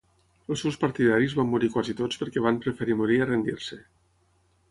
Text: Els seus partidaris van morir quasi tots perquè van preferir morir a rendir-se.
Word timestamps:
Els 0.53 0.61
seus 0.65 0.77
partidaris 0.83 1.33
van 1.39 1.51
morir 1.51 1.69
quasi 1.75 1.95
tots 2.01 2.21
perquè 2.21 2.43
van 2.45 2.59
preferir 2.65 2.97
morir 3.03 3.21
a 3.21 3.27
rendir-se. 3.33 3.79